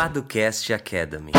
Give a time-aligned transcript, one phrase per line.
[0.00, 1.30] Paducast Academy.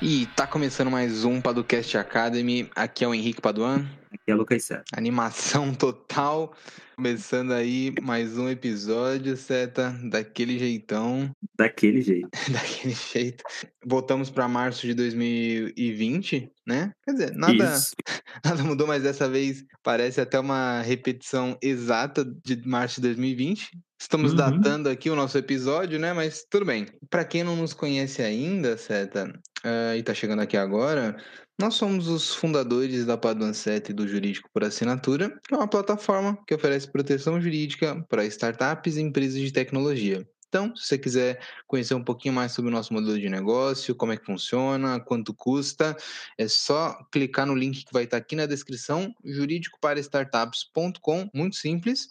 [0.00, 2.70] E tá começando mais um Paducast Academy.
[2.72, 3.84] Aqui é o Henrique Paduan.
[4.12, 4.84] Aqui é o Lucas Seta.
[4.96, 6.54] Animação total.
[6.94, 11.28] Começando aí mais um episódio, Seta, daquele jeitão.
[11.58, 12.28] Daquele jeito.
[12.48, 13.42] daquele jeito.
[13.84, 16.92] Voltamos para março de 2020, né?
[17.04, 17.74] Quer dizer, nada,
[18.44, 23.70] nada mudou, mas dessa vez parece até uma repetição exata de março de 2020.
[23.98, 24.36] Estamos uhum.
[24.36, 26.12] datando aqui o nosso episódio, né?
[26.12, 26.86] Mas tudo bem.
[27.08, 29.32] Para quem não nos conhece ainda, Seta,
[29.64, 31.16] uh, e tá chegando aqui agora,
[31.58, 36.38] nós somos os fundadores da Paduan 7 do Jurídico por Assinatura, que é uma plataforma
[36.46, 40.26] que oferece proteção jurídica para startups e empresas de tecnologia.
[40.48, 44.12] Então, se você quiser conhecer um pouquinho mais sobre o nosso modelo de negócio, como
[44.12, 45.96] é que funciona, quanto custa,
[46.38, 52.06] é só clicar no link que vai estar aqui na descrição, juridicoparaStartups.com, muito simples.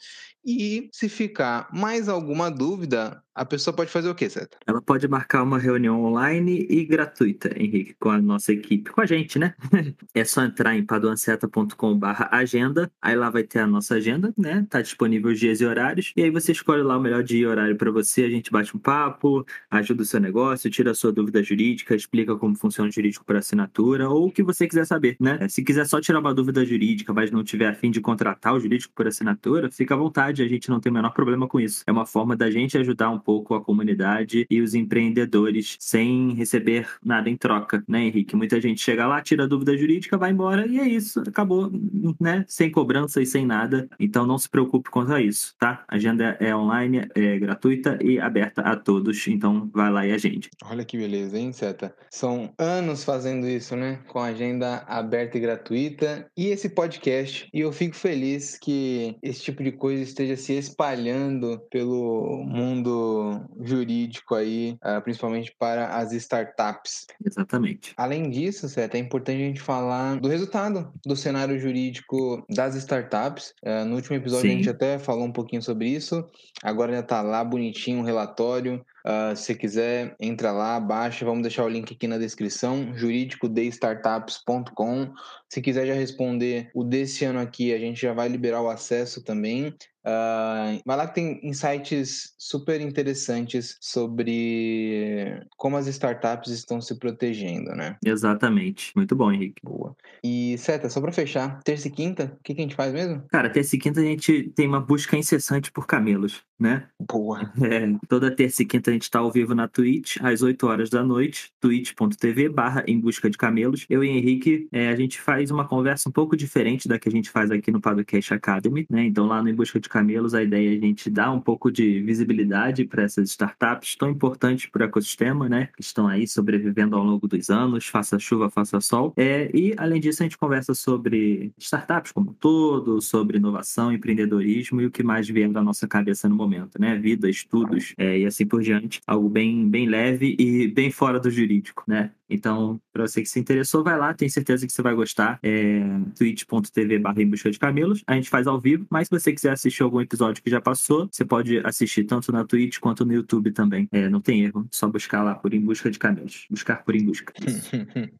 [0.45, 4.57] E se ficar mais alguma dúvida, a pessoa pode fazer o quê, certo?
[4.65, 9.05] Ela pode marcar uma reunião online e gratuita, Henrique, com a nossa equipe, com a
[9.05, 9.53] gente, né?
[10.13, 14.65] é só entrar em paduanceta.com/agenda, aí lá vai ter a nossa agenda, né?
[14.69, 17.45] Tá disponível os dias e horários, e aí você escolhe lá o melhor dia e
[17.45, 21.11] horário para você, a gente bate um papo, ajuda o seu negócio, tira a sua
[21.11, 25.17] dúvida jurídica, explica como funciona o jurídico por assinatura ou o que você quiser saber,
[25.19, 25.47] né?
[25.49, 28.59] Se quiser só tirar uma dúvida jurídica, mas não tiver a fim de contratar o
[28.59, 31.83] jurídico por assinatura, fica à vontade a gente não tem o menor problema com isso.
[31.85, 36.87] É uma forma da gente ajudar um pouco a comunidade e os empreendedores sem receber
[37.03, 38.35] nada em troca, né, Henrique?
[38.35, 41.71] Muita gente chega lá, tira a dúvida jurídica, vai embora e é isso, acabou,
[42.19, 42.45] né?
[42.47, 43.89] Sem cobrança e sem nada.
[43.99, 45.83] Então não se preocupe quanto a isso, tá?
[45.87, 50.49] A agenda é online, é gratuita e aberta a todos, então vai lá e agende.
[50.63, 51.95] Olha que beleza, hein, Seta?
[52.11, 53.99] São anos fazendo isso, né?
[54.07, 57.49] Com agenda aberta e gratuita e esse podcast.
[57.53, 63.14] E eu fico feliz que esse tipo de coisa esteja se espalhando pelo mundo
[63.61, 67.07] jurídico aí, uh, principalmente para as startups.
[67.25, 67.93] Exatamente.
[67.97, 73.53] Além disso, Seta, é importante a gente falar do resultado do cenário jurídico das startups.
[73.63, 74.53] Uh, no último episódio Sim.
[74.53, 76.23] a gente até falou um pouquinho sobre isso.
[76.63, 78.83] Agora já está lá bonitinho o um relatório.
[79.05, 81.25] Uh, se quiser, entra lá, baixa.
[81.25, 85.13] Vamos deixar o link aqui na descrição, juridicodestartups.com.
[85.47, 89.23] Se quiser já responder o desse ano aqui, a gente já vai liberar o acesso
[89.23, 89.71] também.
[90.05, 97.97] Uh, lá que tem insights super interessantes sobre como as startups estão se protegendo, né?
[98.05, 98.91] Exatamente.
[98.95, 99.61] Muito bom, Henrique.
[99.63, 99.95] Boa.
[100.23, 103.23] E, Seta, só pra fechar, terça e quinta, o que, que a gente faz mesmo?
[103.29, 106.87] Cara, terça e quinta a gente tem uma busca incessante por camelos, né?
[106.99, 107.51] Boa.
[107.65, 110.89] É, toda terça e quinta a gente tá ao vivo na Twitch, às 8 horas
[110.89, 113.87] da noite, twitch.tv barra em busca de camelos.
[113.89, 117.11] Eu e Henrique, é, a gente faz uma conversa um pouco diferente da que a
[117.11, 119.03] gente faz aqui no Podcast Academy, né?
[119.03, 121.71] Então lá no Em Busca de Camelos, a ideia é a gente dar um pouco
[121.71, 125.69] de visibilidade para essas startups tão importantes para o ecossistema, né?
[125.73, 129.13] Que estão aí sobrevivendo ao longo dos anos, faça chuva, faça sol.
[129.15, 134.81] É, e, além disso, a gente conversa sobre startups como um todo, sobre inovação, empreendedorismo
[134.81, 136.97] e o que mais vier da nossa cabeça no momento, né?
[136.97, 138.99] Vida, estudos é, e assim por diante.
[139.07, 142.11] Algo bem, bem leve e bem fora do jurídico, né?
[142.29, 145.39] Então, para você que se interessou, vai lá, tenho certeza que você vai gostar.
[145.43, 145.81] É
[146.17, 148.03] twitch.tv barra em busca de camelos.
[148.07, 151.07] A gente faz ao vivo, mas se você quiser assistir algum episódio que já passou,
[151.11, 153.87] você pode assistir tanto na Twitch quanto no YouTube também.
[153.91, 156.45] É, não tem erro, só buscar lá por Em Busca de Camelos.
[156.49, 157.33] Buscar por Em Busca.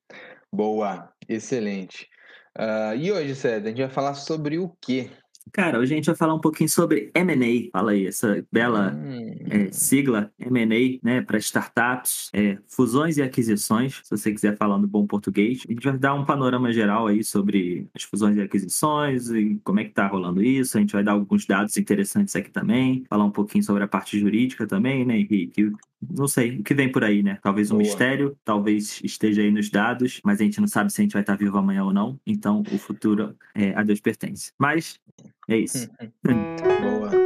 [0.52, 2.08] Boa, excelente.
[2.58, 5.10] Uh, e hoje, César, a gente vai falar sobre o quê?
[5.52, 7.70] Cara, hoje a gente vai falar um pouquinho sobre M&A.
[7.72, 9.36] Fala aí, essa bela hum.
[9.50, 14.88] é, sigla M&A, né, para startups, é, fusões e aquisições, se você quiser falar no
[14.88, 15.64] bom português.
[15.68, 19.80] A gente vai dar um panorama geral aí sobre as fusões e aquisições e como
[19.80, 20.78] é que tá rolando isso.
[20.78, 24.20] A gente vai dar alguns dados interessantes aqui também, falar um pouquinho sobre a parte
[24.20, 25.72] jurídica também, né, Henrique?
[26.12, 27.40] não sei, o que vem por aí, né?
[27.42, 27.84] Talvez um Boa.
[27.84, 31.22] mistério, talvez esteja aí nos dados, mas a gente não sabe se a gente vai
[31.22, 32.20] estar vivo amanhã ou não.
[32.26, 34.52] Então, o futuro é, a Deus pertence.
[34.60, 35.00] Mas
[35.50, 35.88] é isso.
[36.82, 37.25] Boa.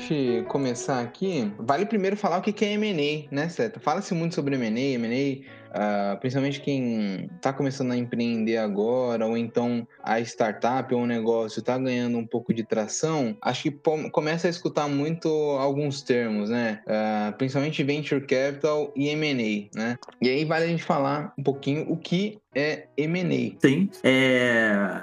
[0.00, 3.78] Gente começar aqui, vale primeiro falar o que é M&A, né, certo?
[3.78, 9.86] Fala-se muito sobre M&A, M&A Uh, principalmente quem está começando a empreender agora, ou então
[10.02, 13.80] a startup ou o negócio está ganhando um pouco de tração, acho que
[14.10, 16.80] começa a escutar muito alguns termos, né?
[16.84, 19.96] Uh, principalmente venture capital e M&A, né?
[20.20, 23.56] E aí vale a gente falar um pouquinho o que é M&A.
[23.60, 25.02] Sim, é...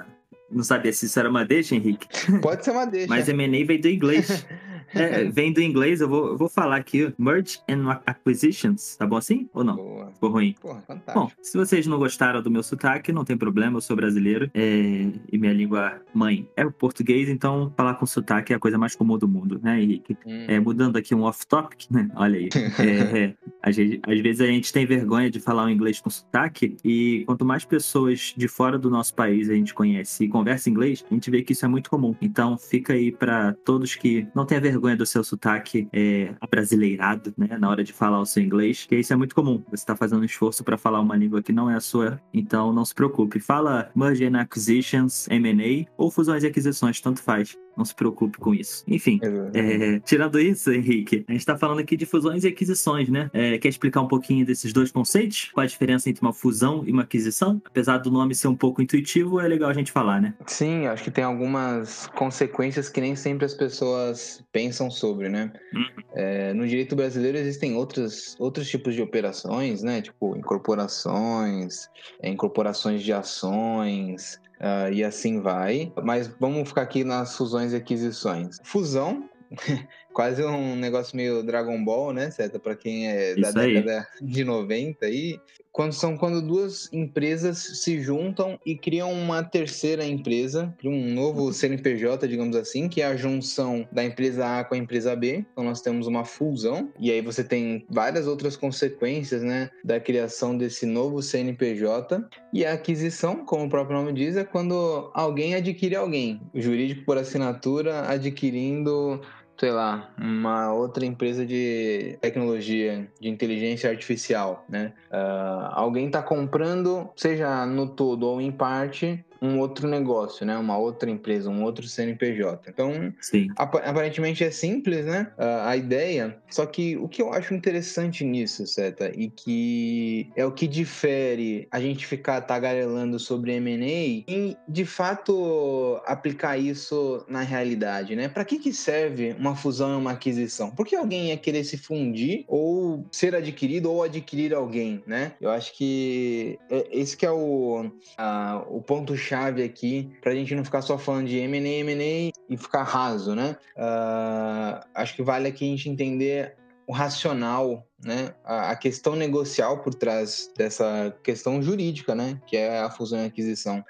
[0.50, 2.06] Não sabia se isso era uma deixa, Henrique.
[2.42, 3.08] Pode ser uma deixa.
[3.08, 4.46] Mas M&A veio do inglês.
[4.94, 9.16] É, vem do inglês, eu vou, eu vou falar aqui, Merge and Acquisitions, tá bom
[9.16, 9.48] assim?
[9.52, 9.76] Ou não?
[9.76, 10.10] Boa.
[10.12, 10.54] Ficou ruim?
[10.60, 11.18] Porra, fantástico.
[11.18, 15.10] Bom, se vocês não gostaram do meu sotaque, não tem problema, eu sou brasileiro é,
[15.30, 18.94] e minha língua mãe é o português, então falar com sotaque é a coisa mais
[18.94, 20.16] comum do mundo, né, Henrique?
[20.26, 20.46] Hum.
[20.48, 22.08] É, mudando aqui um off-topic, né?
[22.14, 22.48] Olha aí.
[22.78, 26.08] É, é, às, vezes, às vezes a gente tem vergonha de falar o inglês com
[26.08, 30.70] sotaque, e quanto mais pessoas de fora do nosso país a gente conhece e conversa
[30.70, 32.14] inglês, a gente vê que isso é muito comum.
[32.22, 37.58] Então fica aí para todos que não tenham vergonha do seu sotaque é, abrasileirado, né?
[37.58, 39.62] Na hora de falar o seu inglês, que isso é muito comum.
[39.70, 42.72] Você está fazendo um esforço para falar uma língua que não é a sua, então
[42.72, 43.40] não se preocupe.
[43.40, 47.56] Fala Merge and Acquisitions, M&A ou fusões e aquisições, tanto faz.
[47.78, 48.82] Não se preocupe com isso.
[48.88, 49.20] Enfim,
[49.54, 53.30] é, tirando isso, Henrique, a gente está falando aqui de fusões e aquisições, né?
[53.32, 55.50] É, quer explicar um pouquinho desses dois conceitos?
[55.54, 57.62] Qual a diferença entre uma fusão e uma aquisição?
[57.64, 60.34] Apesar do nome ser um pouco intuitivo, é legal a gente falar, né?
[60.44, 65.52] Sim, acho que tem algumas consequências que nem sempre as pessoas pensam sobre, né?
[65.72, 65.86] Uhum.
[66.16, 70.02] É, no direito brasileiro existem outros, outros tipos de operações, né?
[70.02, 71.88] Tipo incorporações,
[72.20, 75.92] é, incorporações de ações, Uh, e assim vai.
[76.02, 78.58] Mas vamos ficar aqui nas fusões e aquisições.
[78.62, 79.28] Fusão,
[80.18, 82.58] quase um negócio meio Dragon Ball, né, certo?
[82.58, 83.74] Para quem é da Isso aí.
[83.74, 85.38] década de 90 aí.
[85.70, 92.26] Quando são quando duas empresas se juntam e criam uma terceira empresa, um novo CNPJ,
[92.26, 95.46] digamos assim, que é a junção da empresa A com a empresa B.
[95.52, 100.58] Então nós temos uma fusão e aí você tem várias outras consequências, né, da criação
[100.58, 102.28] desse novo CNPJ.
[102.52, 107.04] E a aquisição, como o próprio nome diz, é quando alguém adquire alguém, o jurídico
[107.04, 109.20] por assinatura adquirindo
[109.58, 114.92] sei lá, uma outra empresa de tecnologia, de inteligência artificial, né?
[115.10, 120.56] Uh, alguém está comprando, seja no todo ou em parte, um outro negócio, né?
[120.56, 122.70] Uma outra empresa, um outro CNPJ.
[122.70, 123.48] Então, Sim.
[123.56, 125.30] ap aparentemente é simples, né?
[125.38, 126.36] Uh, a ideia.
[126.50, 131.68] Só que o que eu acho interessante nisso, Seta, e que é o que difere
[131.70, 138.28] a gente ficar tagarelando sobre M&A e, de fato, aplicar isso na realidade, né?
[138.28, 140.70] Para que que serve uma fusão e uma aquisição?
[140.70, 145.32] Por que alguém ia querer se fundir ou ser adquirido ou adquirir alguém, né?
[145.40, 146.58] Eu acho que
[146.90, 151.28] esse que é o, uh, o ponto chave aqui pra gente não ficar só falando
[151.28, 153.56] de M&A, M&A e ficar raso, né?
[153.76, 158.34] Uh, acho que vale aqui a gente entender o racional, né?
[158.42, 162.40] A, a, questão negocial por trás dessa questão jurídica, né?
[162.46, 163.84] Que é a fusão e aquisição.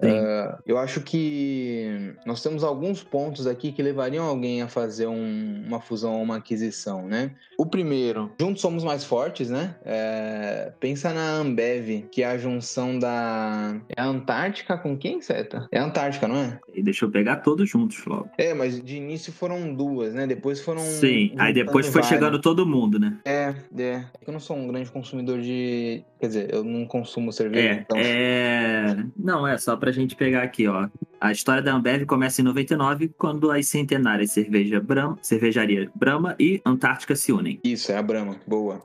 [0.00, 5.64] Uh, eu acho que nós temos alguns pontos aqui que levariam alguém a fazer um,
[5.66, 7.30] uma fusão ou uma aquisição, né?
[7.58, 9.74] O primeiro, juntos somos mais fortes, né?
[9.84, 13.80] É, pensa na Ambev, que é a junção da.
[13.96, 15.66] É a Antártica com quem, Seta?
[15.72, 16.58] É a Antártica, não é?
[16.74, 18.28] E deixa eu pegar todos juntos logo.
[18.36, 20.26] É, mas de início foram duas, né?
[20.26, 20.82] Depois foram.
[20.82, 22.08] Sim, aí depois foi várias.
[22.08, 23.18] chegando todo mundo, né?
[23.24, 24.04] É, é.
[24.26, 26.04] Eu não sou um grande consumidor de.
[26.20, 27.68] Quer dizer, eu não consumo cerveja.
[27.68, 27.98] É, então...
[27.98, 28.96] é...
[29.16, 30.88] Não, é só pra gente pegar aqui, ó.
[31.20, 36.60] A história da Ambev começa em 99, quando as centenárias cerveja Brahma, cervejaria Brahma e
[36.64, 37.58] Antártica se unem.
[37.64, 38.36] Isso, é a Brahma.
[38.46, 38.82] Boa.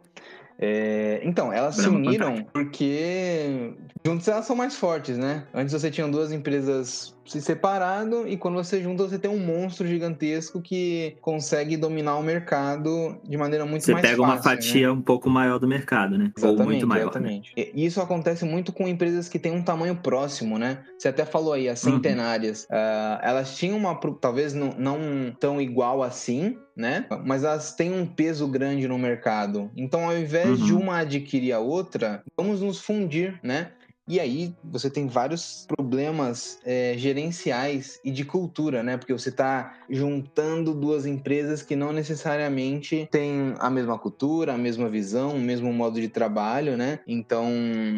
[0.58, 3.74] É, então, elas Brahma se uniram porque
[4.06, 5.46] juntos elas são mais fortes, né?
[5.54, 9.88] Antes você tinha duas empresas se separado e quando você junta você tem um monstro
[9.88, 14.18] gigantesco que consegue dominar o mercado de maneira muito você mais fácil.
[14.18, 14.94] Você pega uma fatia né?
[14.94, 16.32] um pouco maior do mercado, né?
[16.36, 17.04] Exatamente, Ou muito maior.
[17.04, 17.54] Exatamente.
[17.56, 17.66] Né?
[17.74, 20.80] E isso acontece muito com empresas que têm um tamanho próximo, né?
[20.98, 22.68] Você até falou aí, as centenárias.
[22.70, 22.78] Uhum.
[22.78, 25.00] Uh, elas tinham uma, talvez não, não
[25.40, 27.06] tão igual assim, né?
[27.26, 29.70] Mas elas têm um peso grande no mercado.
[29.76, 30.66] Então, ao invés uhum.
[30.66, 33.72] de uma adquirir a outra, vamos nos fundir, né?
[34.08, 38.98] E aí você tem vários problemas é, gerenciais e de cultura, né?
[38.98, 44.90] Porque você está juntando duas empresas que não necessariamente têm a mesma cultura, a mesma
[44.90, 47.00] visão, o mesmo modo de trabalho, né?
[47.08, 47.48] Então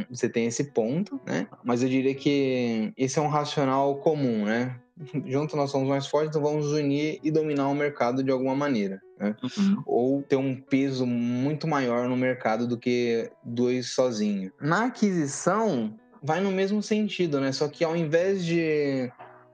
[0.09, 1.47] você tem esse ponto, né?
[1.63, 4.79] Mas eu diria que esse é um racional comum, né?
[5.25, 9.01] junto nós somos mais fortes, então vamos unir e dominar o mercado de alguma maneira.
[9.23, 9.35] Né?
[9.57, 9.83] Uhum.
[9.85, 14.51] Ou ter um peso muito maior no mercado do que dois sozinhos.
[14.59, 17.51] Na aquisição, vai no mesmo sentido, né?
[17.51, 19.11] Só que ao invés de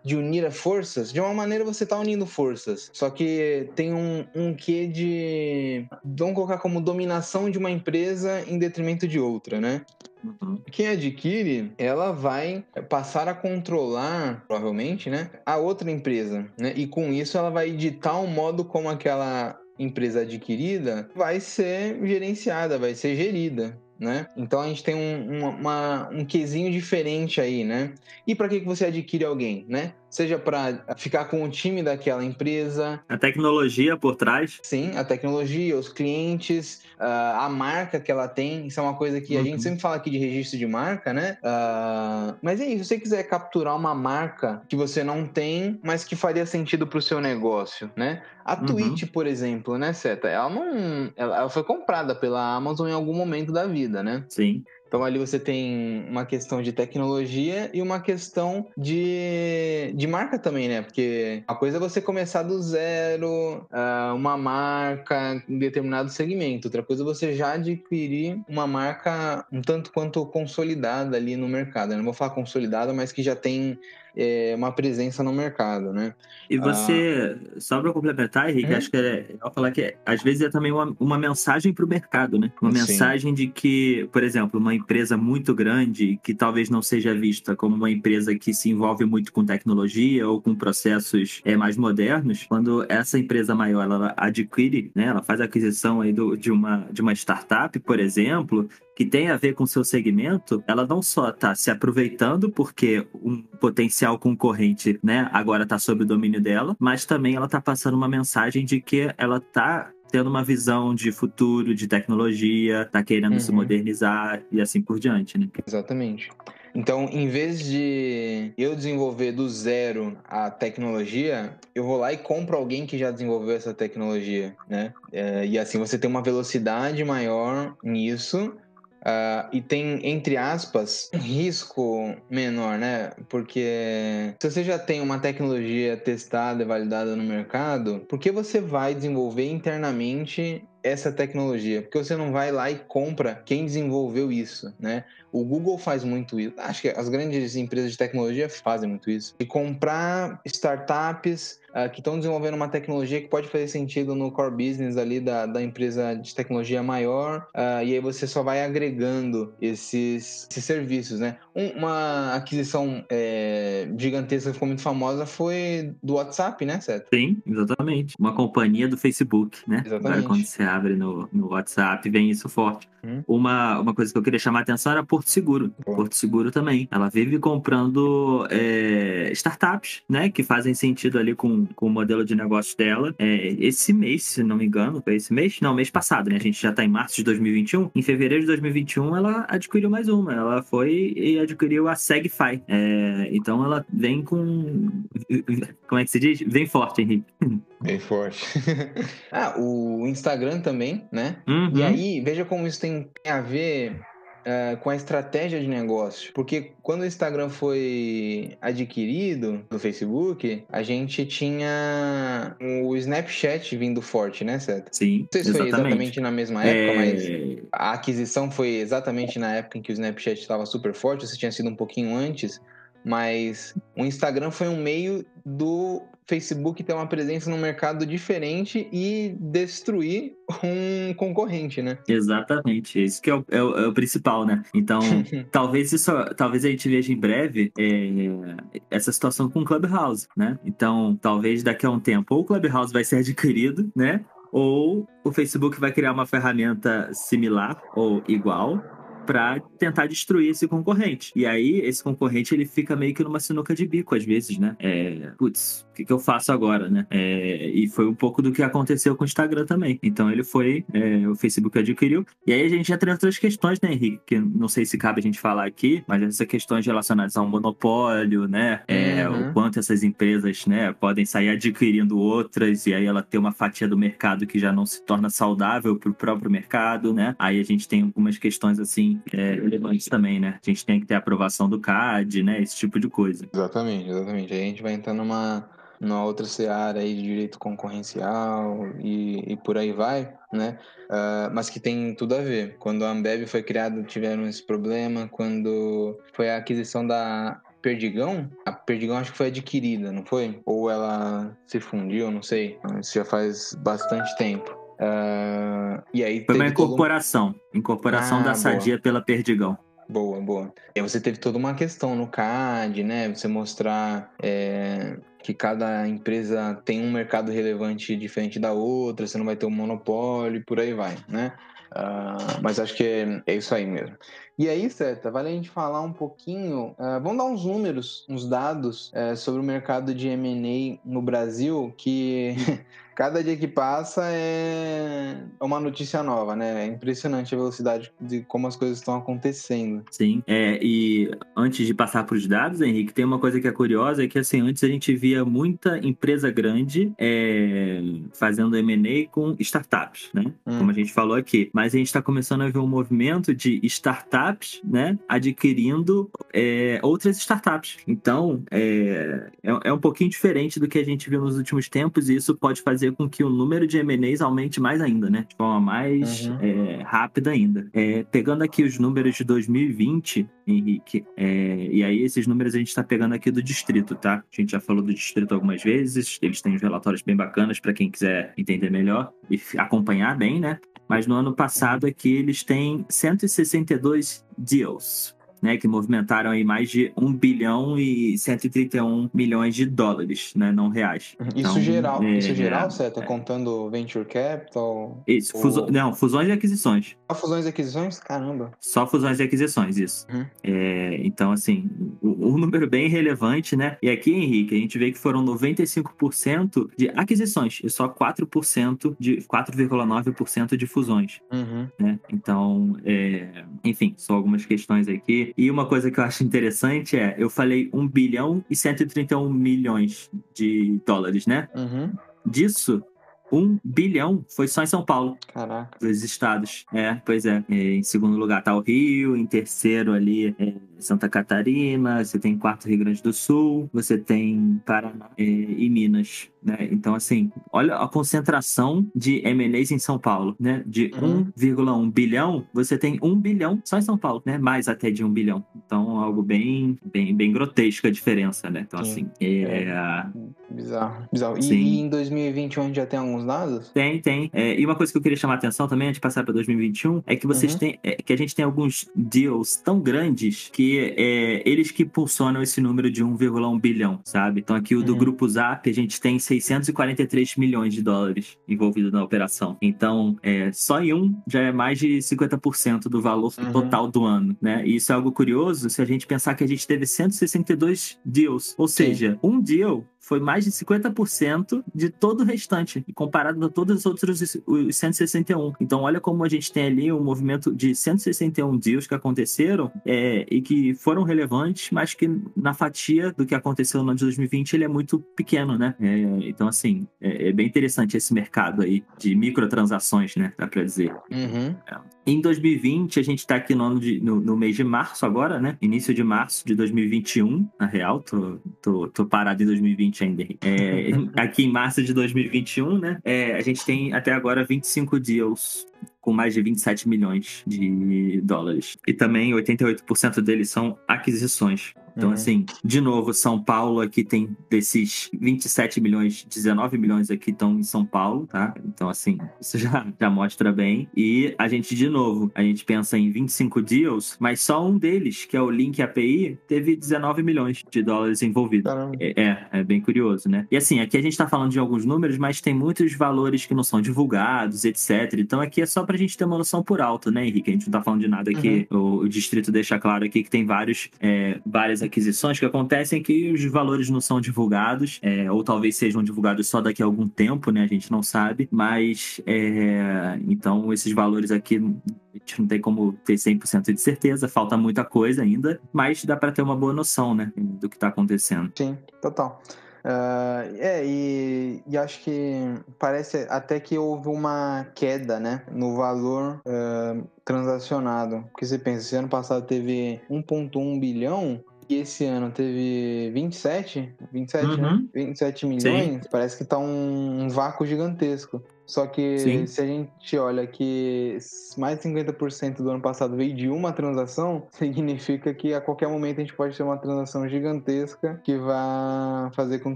[0.09, 2.89] de unir forças, de uma maneira você está unindo forças.
[2.91, 5.85] Só que tem um, um quê de.
[6.03, 9.85] Vamos colocar como dominação de uma empresa em detrimento de outra, né?
[10.23, 10.59] Uhum.
[10.71, 16.73] Quem adquire, ela vai passar a controlar, provavelmente, né, a outra empresa, né?
[16.75, 22.79] E com isso ela vai editar o modo como aquela empresa adquirida vai ser gerenciada,
[22.79, 24.27] vai ser gerida né?
[24.37, 27.93] Então a gente tem um, uma, um quesinho diferente aí, né?
[28.25, 29.93] E para que, que você adquire alguém, né?
[30.09, 32.99] Seja para ficar com o time daquela empresa.
[33.07, 34.59] A tecnologia por trás.
[34.63, 38.67] Sim, a tecnologia, os clientes, a marca que ela tem.
[38.67, 39.41] Isso é uma coisa que uhum.
[39.41, 39.61] a gente uhum.
[39.61, 41.37] sempre fala aqui de registro de marca, né?
[41.43, 46.03] Uh, mas é isso, se você quiser capturar uma marca que você não tem, mas
[46.03, 48.21] que faria sentido para o seu negócio, né?
[48.43, 48.65] A uhum.
[48.65, 50.27] Twitch, por exemplo, né, Seta?
[50.27, 51.11] Ela não.
[51.15, 54.23] Ela, ela foi comprada pela Amazon em algum momento da vida, né?
[54.27, 54.63] Sim.
[54.89, 60.67] Então ali você tem uma questão de tecnologia e uma questão de, de marca também,
[60.67, 60.81] né?
[60.81, 66.67] Porque a coisa é você começar do zero, uh, uma marca em determinado segmento.
[66.67, 71.93] Outra coisa é você já adquirir uma marca um tanto quanto consolidada ali no mercado.
[71.93, 73.79] Eu não vou falar consolidada, mas que já tem
[74.15, 76.13] é, uma presença no mercado, né?
[76.49, 78.77] E você, ah, só para complementar, Henrique, hum?
[78.77, 81.87] acho que é, eu falar que às vezes é também uma, uma mensagem para o
[81.87, 82.51] mercado, né?
[82.61, 82.77] Uma Sim.
[82.79, 87.75] mensagem de que, por exemplo, uma empresa muito grande, que talvez não seja vista como
[87.75, 92.85] uma empresa que se envolve muito com tecnologia ou com processos é, mais modernos, quando
[92.89, 97.01] essa empresa maior ela adquire, né, ela faz a aquisição aí do, de, uma, de
[97.01, 98.67] uma startup, por exemplo,
[98.99, 103.41] que tem a ver com seu segmento, ela não só está se aproveitando porque um
[103.41, 108.09] potencial concorrente, né, agora está sob o domínio dela, mas também ela está passando uma
[108.09, 113.39] mensagem de que ela está tendo uma visão de futuro, de tecnologia, está querendo uhum.
[113.39, 115.47] se modernizar e assim por diante, né?
[115.65, 116.29] Exatamente.
[116.75, 122.57] Então, em vez de eu desenvolver do zero a tecnologia, eu vou lá e compro
[122.57, 124.93] alguém que já desenvolveu essa tecnologia, né?
[125.11, 128.53] É, e assim você tem uma velocidade maior nisso
[128.99, 133.11] Uh, e tem, entre aspas, um risco menor, né?
[133.29, 138.59] Porque se você já tem uma tecnologia testada e validada no mercado, por que você
[138.59, 141.81] vai desenvolver internamente essa tecnologia?
[141.81, 145.03] Porque você não vai lá e compra quem desenvolveu isso, né?
[145.31, 146.53] O Google faz muito isso.
[146.57, 149.35] Acho que as grandes empresas de tecnologia fazem muito isso.
[149.39, 154.51] E comprar startups uh, que estão desenvolvendo uma tecnologia que pode fazer sentido no core
[154.51, 159.53] business ali da, da empresa de tecnologia maior, uh, e aí você só vai agregando
[159.61, 161.37] esses, esses serviços, né?
[161.55, 167.07] Um, uma aquisição é, gigantesca que ficou muito famosa foi do WhatsApp, né, certo?
[167.13, 168.15] Sim, exatamente.
[168.19, 169.83] Uma companhia do Facebook, né?
[169.85, 170.27] Exatamente.
[170.27, 172.87] Quando você abre no, no WhatsApp, vem isso forte.
[173.03, 173.23] Hum.
[173.27, 175.73] Uma, uma coisa que eu queria chamar a atenção era Porto Seguro.
[175.85, 175.95] Bom.
[175.95, 176.87] Porto Seguro também.
[176.91, 180.29] Ela vive comprando é, startups, né?
[180.29, 183.15] Que fazem sentido ali com, com o modelo de negócio dela.
[183.17, 185.59] É, esse mês, se não me engano, foi esse mês?
[185.61, 186.35] Não, mês passado, né?
[186.35, 187.91] A gente já tá em março de 2021.
[187.95, 190.33] Em fevereiro de 2021, ela adquiriu mais uma.
[190.33, 192.61] Ela foi e adquiriu a Segfy.
[192.67, 194.89] É, então ela vem com.
[195.87, 196.41] Como é que se diz?
[196.45, 197.25] Vem forte, Henrique.
[197.81, 198.45] Bem forte.
[199.31, 201.37] ah, o Instagram também, né?
[201.47, 201.71] Uhum.
[201.75, 204.01] E aí, veja como isso tem a ver
[204.49, 206.31] uh, com a estratégia de negócio.
[206.33, 214.43] Porque quando o Instagram foi adquirido no Facebook, a gente tinha o Snapchat vindo forte,
[214.43, 214.87] né, Seth?
[214.91, 215.19] Sim.
[215.19, 215.71] Não sei se exatamente.
[215.71, 216.95] foi exatamente na mesma época, é...
[216.95, 221.27] mas a aquisição foi exatamente na época em que o Snapchat estava super forte, ou
[221.27, 222.59] se tinha sido um pouquinho antes.
[223.05, 229.35] Mas o Instagram foi um meio do Facebook ter uma presença no mercado diferente e
[229.39, 231.97] destruir um concorrente, né?
[232.07, 234.61] Exatamente, isso que é o, é o, é o principal, né?
[234.73, 234.99] Então,
[235.51, 238.55] talvez isso, talvez a gente veja em breve é,
[238.91, 240.59] essa situação com o Clubhouse, né?
[240.63, 244.23] Então, talvez daqui a um tempo ou o Clubhouse vai ser adquirido, né?
[244.51, 248.83] Ou o Facebook vai criar uma ferramenta similar ou igual
[249.29, 251.31] para tentar destruir esse concorrente.
[251.35, 254.75] E aí, esse concorrente, ele fica meio que numa sinuca de bico, às vezes, né?
[254.79, 257.05] É, putz, o que, que eu faço agora, né?
[257.11, 259.99] É, e foi um pouco do que aconteceu com o Instagram também.
[260.01, 262.25] Então, ele foi, é, o Facebook adquiriu.
[262.47, 264.19] E aí, a gente já tem outras questões, né, Henrique?
[264.25, 268.47] Que não sei se cabe a gente falar aqui, mas essas questões relacionadas ao monopólio,
[268.47, 268.81] né?
[268.87, 269.51] É, uhum.
[269.51, 273.87] O quanto essas empresas, né, podem sair adquirindo outras e aí ela ter uma fatia
[273.87, 277.35] do mercado que já não se torna saudável para o próprio mercado, né?
[277.37, 280.59] Aí a gente tem algumas questões, assim, é, relevantes também, né?
[280.61, 282.61] A gente tem que ter aprovação do CAD, né?
[282.61, 283.47] Esse tipo de coisa.
[283.53, 284.53] Exatamente, exatamente.
[284.53, 289.57] Aí a gente vai entrar numa, numa outra seara aí de direito concorrencial e, e
[289.57, 290.77] por aí vai, né?
[291.09, 292.77] Uh, mas que tem tudo a ver.
[292.77, 295.27] Quando a Ambev foi criada, tiveram esse problema.
[295.27, 300.61] Quando foi a aquisição da Perdigão, a Perdigão acho que foi adquirida, não foi?
[300.65, 302.77] Ou ela se fundiu, não sei.
[302.99, 304.77] Isso já faz bastante tempo.
[304.99, 307.55] Uh, e aí Foi uma incorporação.
[307.73, 307.79] Um...
[307.79, 309.01] Incorporação ah, da Sadia boa.
[309.01, 309.77] pela Perdigão.
[310.09, 310.73] Boa, boa.
[310.95, 313.29] E aí você teve toda uma questão no CAD, né?
[313.29, 319.45] Você mostrar é, que cada empresa tem um mercado relevante diferente da outra, você não
[319.45, 321.53] vai ter um monopólio e por aí vai, né?
[321.91, 324.15] Uh, mas acho que é, é, isso aí mesmo.
[324.57, 328.47] E aí, Seta, vale a gente falar um pouquinho, uh, vamos dar uns números, uns
[328.47, 332.55] dados uh, sobre o mercado de M&A no Brasil, que
[333.19, 336.85] cada dia que passa é uma notícia nova, né?
[336.85, 340.05] É impressionante a velocidade de como as coisas estão acontecendo.
[340.09, 343.73] Sim, é, e antes de passar para os dados, Henrique, tem uma coisa que é
[343.73, 348.01] curiosa, é que assim, antes a gente via muita empresa grande é,
[348.33, 350.53] fazendo M&A com startups, né?
[350.65, 350.77] Hum.
[350.77, 351.69] Como a gente falou aqui.
[351.73, 355.19] Mas a gente está começando a ver um movimento de startups, né?
[355.27, 357.97] Adquirindo é, outras startups.
[358.07, 362.29] Então, é, é, é um pouquinho diferente do que a gente viu nos últimos tempos
[362.29, 365.45] e isso pode fazer fazer com que o número de M&As aumente mais ainda, né?
[365.47, 366.57] De forma mais uhum.
[366.61, 367.89] é, rápida ainda.
[367.93, 372.89] É, pegando aqui os números de 2020, Henrique, é, e aí esses números a gente
[372.89, 374.43] está pegando aqui do distrito, tá?
[374.51, 377.93] A gente já falou do distrito algumas vezes, eles têm os relatórios bem bacanas para
[377.93, 380.79] quem quiser entender melhor e acompanhar bem, né?
[381.07, 387.11] Mas no ano passado aqui eles têm 162 deals né, que movimentaram aí mais de
[387.15, 391.35] 1 bilhão e 131 milhões de dólares, né, não reais.
[391.39, 393.19] Isso então, geral, é, isso geral, certo?
[393.19, 395.21] É, contando venture capital?
[395.27, 395.61] Isso, ou...
[395.61, 395.87] fuso...
[395.91, 397.15] não, fusões e aquisições.
[397.31, 398.19] Só fusões e aquisições?
[398.19, 398.71] Caramba.
[398.79, 400.25] Só fusões e aquisições, isso.
[400.31, 400.45] Uhum.
[400.63, 401.89] É, então, assim,
[402.21, 403.97] um número bem relevante, né?
[404.01, 409.37] E aqui, Henrique, a gente vê que foram 95% de aquisições e só 4% de
[409.37, 411.39] 4,9% de fusões.
[411.51, 411.87] Uhum.
[411.99, 412.19] Né?
[412.31, 417.35] Então, é, enfim, só algumas questões aqui e uma coisa que eu acho interessante é,
[417.37, 421.67] eu falei 1 bilhão e 131 milhões de dólares, né?
[421.75, 422.11] Uhum.
[422.45, 423.03] Disso,
[423.51, 425.37] um bilhão foi só em São Paulo.
[425.53, 425.97] Caraca.
[425.99, 426.85] Dos estados.
[426.93, 427.63] É, pois é.
[427.69, 432.87] Em segundo lugar tá o Rio, em terceiro ali é Santa Catarina, você tem quarto
[432.87, 436.49] Rio Grande do Sul, você tem Paraná é, e Minas.
[436.61, 436.89] Né?
[436.91, 440.83] Então, assim, olha a concentração de M&As em São Paulo, né?
[440.85, 441.45] De uhum.
[441.57, 444.57] 1,1 bilhão, você tem 1 bilhão só em São Paulo, né?
[444.57, 445.65] Mais até de 1 bilhão.
[445.85, 448.81] Então, algo bem, bem, bem grotesco a diferença, né?
[448.85, 449.11] Então, Sim.
[449.11, 449.83] assim, é...
[449.83, 450.25] é...
[450.69, 451.57] Bizarro, bizarro.
[451.59, 453.89] E, e, em 2021 já tem alguns dados?
[453.89, 454.51] Tem, tem.
[454.53, 456.53] É, e uma coisa que eu queria chamar a atenção também, antes de passar para
[456.53, 457.79] 2021, é que vocês uhum.
[457.79, 462.61] têm, é, que a gente tem alguns deals tão grandes que é, eles que impulsionam
[462.61, 464.61] esse número de 1,1 bilhão, sabe?
[464.61, 465.19] Então, aqui o do uhum.
[465.19, 469.77] Grupo Zap, a gente tem 643 milhões de dólares envolvidos na operação.
[469.81, 473.71] Então, é, só em um já é mais de 50% do valor uhum.
[473.71, 474.85] total do ano, né?
[474.85, 478.75] E isso é algo curioso se a gente pensar que a gente teve 162 deals.
[478.77, 479.05] Ou Sim.
[479.05, 484.05] seja, um deal foi mais de 50% de todo o restante, comparado a todos os
[484.05, 485.73] outros os 161.
[485.79, 490.45] Então, olha como a gente tem ali um movimento de 161 deals que aconteceram é,
[490.49, 494.73] e que foram relevantes, mas que na fatia do que aconteceu no ano de 2020
[494.73, 495.95] ele é muito pequeno, né?
[495.99, 500.53] É, então, assim, é, é, bem interessante esse mercado aí de microtransações, né?
[500.57, 501.13] Dá pra dizer.
[501.31, 501.75] Uhum.
[501.87, 501.97] É.
[502.25, 505.59] Em 2020, a gente está aqui no, ano de, no, no, mês de março agora,
[505.59, 505.77] né?
[505.81, 510.43] Início de março de 2021, na real, tô, tô, tô parado em 2020 ainda.
[510.61, 513.19] É, aqui em março de 2021, né?
[513.23, 515.87] É, a gente tem até agora 25 deals
[516.21, 518.97] com mais de 27 milhões de dólares.
[519.07, 521.93] E também 88% deles são aquisições.
[522.19, 522.35] Então, uhum.
[522.35, 527.83] assim, de novo, São Paulo aqui tem desses 27 milhões, 19 milhões aqui estão em
[527.83, 528.73] São Paulo, tá?
[528.85, 531.07] Então, assim, isso já, já mostra bem.
[531.15, 535.45] E a gente, de novo, a gente pensa em 25 deals, mas só um deles,
[535.45, 538.91] que é o Link API, teve 19 milhões de dólares envolvidos.
[539.19, 540.67] É, é, é, bem curioso, né?
[540.69, 543.73] E assim, aqui a gente tá falando de alguns números, mas tem muitos valores que
[543.73, 545.33] não são divulgados, etc.
[545.37, 547.69] Então, aqui é só pra gente ter uma noção por alto, né, Henrique?
[547.69, 548.87] A gente não tá falando de nada aqui.
[548.91, 548.99] Uhum.
[548.99, 553.51] O, o, distrito deixa claro aqui que tem vários, é, várias aquisições que acontecem que
[553.51, 557.71] os valores não são divulgados, é, ou talvez sejam divulgados só daqui a algum tempo,
[557.71, 557.83] né?
[557.83, 563.13] A gente não sabe, mas é, então esses valores aqui a gente não tem como
[563.25, 567.33] ter 100% de certeza, falta muita coisa ainda, mas dá para ter uma boa noção,
[567.33, 568.71] né, do que está acontecendo.
[568.75, 569.61] Sim, total.
[569.99, 576.61] Uh, é, e, e, acho que parece até que houve uma queda, né, no valor
[576.65, 578.45] uh, transacionado.
[578.51, 584.67] Porque você pensa, se ano passado teve 1,1 bilhão, e esse ano teve 27, 27,
[584.67, 584.73] né?
[584.73, 584.95] uhum.
[584.97, 585.03] né?
[585.13, 586.29] 27 milhões, Sim.
[586.31, 588.61] parece que tá um, um vácuo gigantesco.
[588.85, 589.67] Só que Sim.
[589.67, 591.37] se a gente olha que
[591.77, 596.37] mais de 50% do ano passado veio de uma transação, significa que a qualquer momento
[596.37, 599.95] a gente pode ter uma transação gigantesca que vai fazer com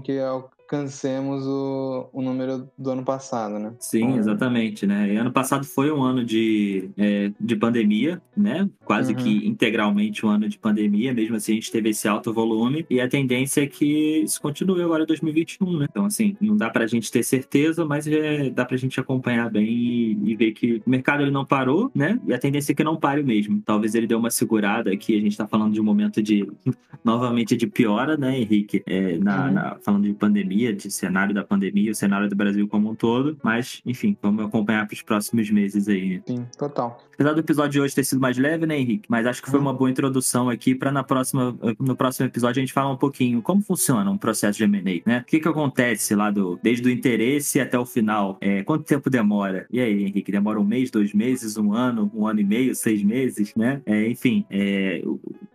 [0.00, 0.18] que
[0.64, 3.74] alcancemos o, o número do ano passado, né?
[3.78, 5.12] Sim, então, exatamente, né?
[5.12, 8.68] E ano passado foi um ano de, é, de pandemia, né?
[8.84, 9.18] Quase uhum.
[9.18, 13.00] que integralmente um ano de pandemia, mesmo assim a gente teve esse alto volume e
[13.00, 15.86] a tendência é que isso continue agora em 2021, né?
[15.88, 19.68] Então, assim, não dá pra gente ter certeza, mas é, dá pra gente acompanhar bem
[19.68, 22.18] e, e, ver que o mercado ele não parou, né?
[22.26, 23.62] E a tendência é que não pare mesmo.
[23.64, 26.48] Talvez ele dê uma segurada aqui, a gente tá falando de um momento de,
[27.04, 28.82] novamente, de piora, né, Henrique?
[28.86, 29.52] É, na, uhum.
[29.52, 33.38] na, falando de pandemia, de cenário da pandemia, o cenário do Brasil como um todo,
[33.42, 36.22] mas, enfim, vamos acompanhar para os próximos meses aí.
[36.26, 37.02] Sim, total.
[37.14, 39.06] Apesar do episódio de hoje ter sido mais leve, né, Henrique?
[39.08, 39.66] Mas acho que foi uhum.
[39.66, 43.40] uma boa introdução aqui para na próxima, no próximo episódio a gente falar um pouquinho
[43.40, 45.20] como funciona um processo de M&A, né?
[45.20, 48.36] O que que acontece lá do desde o interesse até o final?
[48.40, 49.66] É, quanto tempo demora?
[49.70, 53.02] E aí, Henrique, demora um mês, dois meses, um ano, um ano e meio, seis
[53.02, 53.80] meses, né?
[53.86, 55.02] É, enfim, é,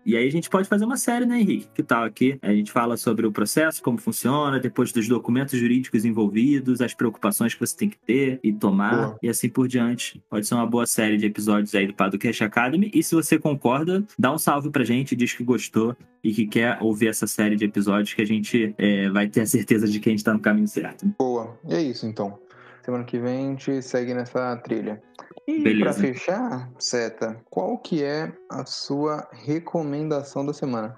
[0.05, 1.67] e aí a gente pode fazer uma série, né, Henrique?
[1.73, 2.37] Que tal aqui?
[2.41, 7.53] A gente fala sobre o processo, como funciona, depois dos documentos jurídicos envolvidos, as preocupações
[7.53, 9.19] que você tem que ter e tomar, boa.
[9.21, 10.21] e assim por diante.
[10.29, 12.91] Pode ser uma boa série de episódios aí do Padocast Academy.
[12.93, 16.77] E se você concorda, dá um salve pra gente, diz que gostou e que quer
[16.81, 20.09] ouvir essa série de episódios que a gente é, vai ter a certeza de que
[20.09, 21.05] a gente tá no caminho certo.
[21.17, 21.57] Boa.
[21.67, 22.37] E é isso, então.
[22.89, 24.99] Semana que vem a gente segue nessa trilha.
[25.47, 30.97] E para fechar, Seta, qual que é a sua recomendação da semana?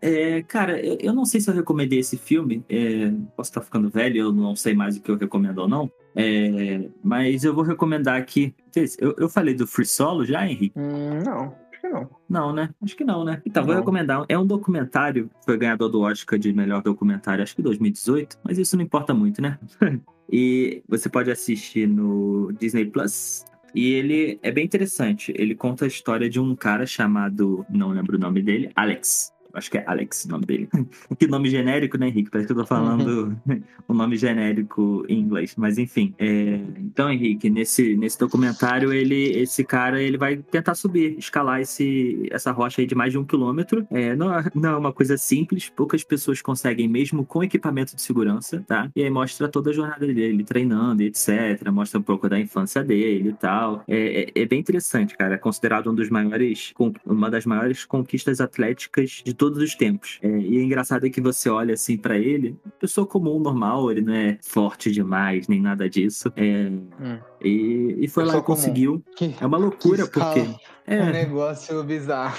[0.00, 2.64] É, cara, eu não sei se eu recomendei esse filme.
[2.68, 5.90] É, posso estar ficando velho, eu não sei mais o que eu recomendo ou não.
[6.14, 8.54] É, mas eu vou recomendar aqui.
[9.00, 10.78] Eu, eu falei do Free Solo já, Henrique?
[10.78, 11.52] Hum, não.
[11.84, 12.08] Que não.
[12.26, 12.70] Não, né?
[12.82, 13.42] Acho que não, né?
[13.44, 13.66] Então, não.
[13.66, 14.24] vou recomendar.
[14.26, 18.74] É um documentário, foi ganhador do Oscar de melhor documentário, acho que 2018, mas isso
[18.74, 19.58] não importa muito, né?
[20.32, 23.44] e você pode assistir no Disney Plus.
[23.74, 25.34] E ele é bem interessante.
[25.36, 29.70] Ele conta a história de um cara chamado, não lembro o nome dele, Alex acho
[29.70, 30.68] que é Alex o nome dele.
[31.18, 32.30] que nome genérico, né, Henrique?
[32.30, 33.36] Parece que eu tô falando
[33.88, 35.54] o um nome genérico em inglês.
[35.56, 36.14] Mas enfim.
[36.18, 36.60] É...
[36.78, 42.52] Então, Henrique, nesse, nesse documentário, ele, esse cara ele vai tentar subir, escalar esse, essa
[42.52, 43.86] rocha aí de mais de um quilômetro.
[43.90, 48.64] É, não, não é uma coisa simples, poucas pessoas conseguem, mesmo com equipamento de segurança,
[48.66, 48.90] tá?
[48.94, 51.70] E aí mostra toda a jornada dele, treinando etc.
[51.70, 53.82] Mostra um pouco da infância dele e tal.
[53.86, 55.34] É, é, é bem interessante, cara.
[55.34, 56.72] É considerado um dos maiores,
[57.04, 60.18] uma das maiores conquistas atléticas de todo todos os tempos.
[60.22, 64.00] É, e é engraçado é que você olha assim para ele, pessoa comum, normal, ele
[64.00, 66.32] não é forte demais, nem nada disso.
[66.34, 67.18] É, hum.
[67.42, 69.04] e, e foi pessoa lá e conseguiu.
[69.14, 70.48] Que, é uma loucura, porque.
[70.86, 72.36] É um negócio bizarro.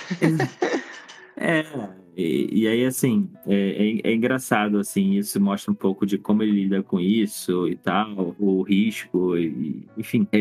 [1.37, 1.63] É,
[2.17, 6.51] e, aí, assim, é, é, é, engraçado, assim, isso mostra um pouco de como ele
[6.51, 10.25] lida com isso e tal, o risco, e, enfim.
[10.31, 10.39] É,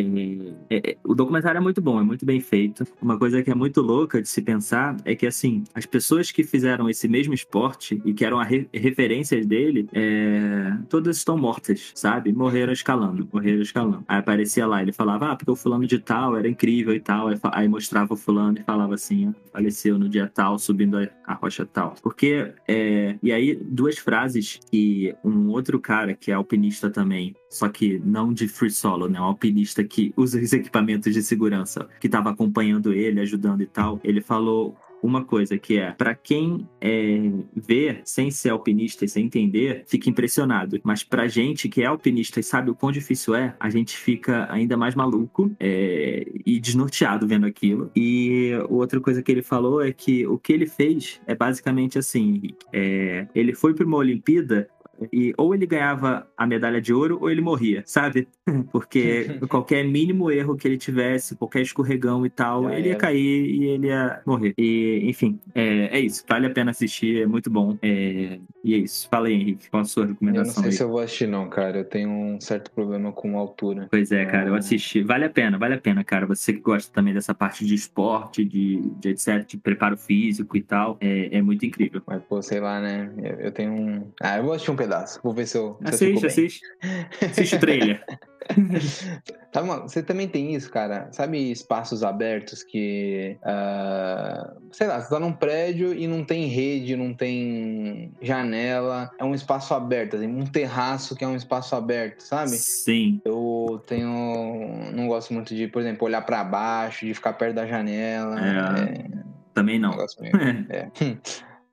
[0.71, 2.87] é, é, o documentário é muito bom, é muito bem feito.
[3.03, 6.45] Uma coisa que é muito louca de se pensar é que, assim, as pessoas que
[6.45, 11.91] fizeram esse mesmo esporte e que eram a re referências dele, é, todas estão mortas,
[11.95, 12.33] sabe?
[12.33, 14.05] Morreram escalando, morreram escalando.
[14.07, 17.29] Aí aparecia lá, ele falava, ah, porque o fulano de tal era incrível e tal,
[17.29, 21.09] aí, aí mostrava o fulano e falava assim, ah, faleceu no dia tal, subindo a,
[21.27, 21.95] a rocha tal.
[22.03, 27.69] Porque, é, e aí, duas frases que um outro cara que é alpinista também, só
[27.69, 29.21] que não de free solo, né?
[29.21, 34.01] Um alpinista que usa os equipamentos de segurança, que estava acompanhando ele, ajudando e tal,
[34.03, 39.27] ele falou uma coisa que é para quem é, vê sem ser alpinista e sem
[39.27, 40.81] entender, fica impressionado.
[40.83, 44.51] Mas pra gente que é alpinista e sabe o quão difícil é, a gente fica
[44.51, 47.91] ainda mais maluco é, e desnorteado vendo aquilo.
[47.95, 52.41] E outra coisa que ele falou é que o que ele fez é basicamente assim:
[52.73, 54.69] é, ele foi para uma Olimpíada
[55.13, 58.29] e ou ele ganhava a medalha de ouro ou ele morria, sabe?
[58.73, 63.47] Porque qualquer mínimo erro que ele tivesse, qualquer escorregão e tal, Já ele ia cair
[63.47, 64.55] e ele ia morrer.
[64.59, 66.25] E, enfim, é, é isso.
[66.29, 67.77] Vale a pena assistir, é muito bom.
[67.83, 69.09] É, e é isso.
[69.09, 70.53] Fala aí, Henrique, qual a sua recomendação?
[70.53, 70.73] Eu não sei aí?
[70.73, 71.79] se eu vou assistir, não, cara.
[71.79, 73.87] Eu tenho um certo problema com altura.
[73.91, 75.03] Pois é, cara, eu assisti.
[75.03, 76.27] Vale a pena, vale a pena, cara.
[76.27, 80.63] Você que gosta também dessa parte de esporte, de, de etc., de preparo físico e
[80.63, 82.03] tal, é, é muito incrível.
[82.07, 83.11] Mas, pô, sei lá, né?
[83.19, 84.13] Eu, eu tenho um.
[84.21, 84.94] Ah, eu vou assistir um pedaço.
[85.23, 85.77] Vou ver se eu.
[85.81, 86.61] Se assiste, eu assiste.
[87.25, 88.05] Assiste o trailer.
[89.53, 91.09] tá, mano, você também tem isso, cara?
[91.13, 93.37] Sabe espaços abertos que.
[93.41, 99.11] Uh, sei lá, você tá num prédio e não tem rede, não tem janela.
[99.19, 102.51] É um espaço aberto, assim, um terraço que é um espaço aberto, sabe?
[102.51, 103.21] Sim.
[103.25, 104.93] Eu tenho.
[104.93, 108.39] Não gosto muito de, por exemplo, olhar para baixo, de ficar perto da janela.
[108.39, 108.55] É.
[108.83, 109.25] É...
[109.55, 109.93] Também não.
[109.93, 110.01] Um
[110.69, 110.91] é.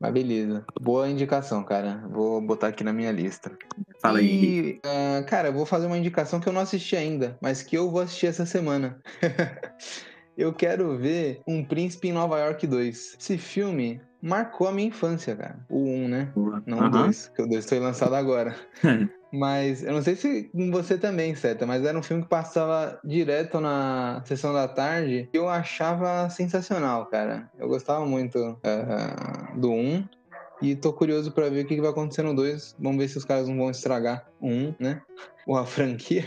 [0.02, 0.66] Mas beleza.
[0.82, 2.04] Boa indicação, cara.
[2.10, 3.56] Vou botar aqui na minha lista.
[4.02, 4.26] Fala aí.
[4.28, 7.78] E, uh, cara, eu vou fazer uma indicação que eu não assisti ainda, mas que
[7.78, 9.00] eu vou assistir essa semana.
[10.36, 13.18] eu quero ver Um Príncipe em Nova York 2.
[13.20, 15.60] Esse filme marcou a minha infância, cara.
[15.70, 16.32] O 1, né?
[16.66, 18.56] Não o 2, que o 2 foi lançado agora.
[19.34, 23.60] mas eu não sei se você também, Seta, mas era um filme que passava direto
[23.60, 27.50] na sessão da tarde e eu achava sensacional, cara.
[27.58, 30.08] Eu gostava muito uh, do 1.
[30.62, 32.76] E tô curioso para ver o que vai acontecer no 2.
[32.80, 35.02] Vamos ver se os caras não vão estragar o 1, né?
[35.46, 36.26] Ou a franquia.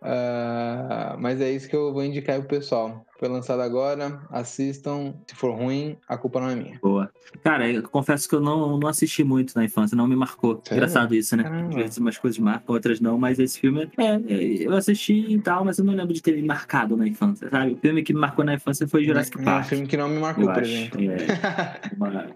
[0.00, 3.04] Uh, mas é isso que eu vou indicar pro pessoal.
[3.18, 5.12] Foi lançado agora, assistam.
[5.26, 6.78] Se for ruim, a culpa não é minha.
[6.80, 7.10] Boa.
[7.44, 10.62] Cara, eu confesso que eu não, não assisti muito na infância, não me marcou.
[10.64, 10.78] Sério?
[10.78, 11.44] Engraçado isso, né?
[11.68, 15.38] Às vezes umas coisas marcam, outras não, mas esse filme, é, é, eu assisti e
[15.38, 17.72] tal, mas eu não lembro de ter me marcado na infância, sabe?
[17.72, 19.48] O filme que me marcou na infância foi Jurassic Park.
[19.48, 20.70] É um filme que não me marcou, por acho.
[20.70, 21.00] exemplo.
[21.02, 21.16] É,
[21.94, 22.26] uma,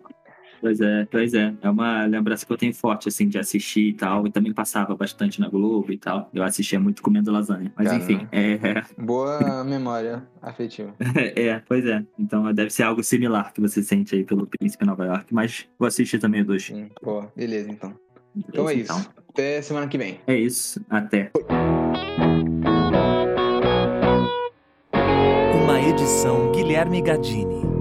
[0.65, 1.53] Pois é, pois é.
[1.61, 4.27] É uma lembrança que eu tenho forte, assim, de assistir e tal.
[4.27, 6.31] E também passava bastante na Globo e tal.
[6.33, 7.71] Eu assistia muito comendo lasanha.
[7.77, 8.03] Mas Caramba.
[8.03, 8.83] enfim, é, é.
[8.97, 10.95] Boa memória afetiva.
[11.37, 12.03] é, pois é.
[12.19, 15.35] Então deve ser algo similar que você sente aí pelo Príncipe Nova York.
[15.35, 16.65] Mas vou assistir também o dois.
[16.65, 17.31] Sim, boa.
[17.37, 17.91] Beleza, então.
[18.35, 18.99] Beleza, então é então.
[18.99, 19.11] isso.
[19.29, 20.19] Até semana que vem.
[20.27, 20.81] É isso.
[20.89, 21.31] Até.
[25.63, 27.74] Uma edição Guilherme Gadini.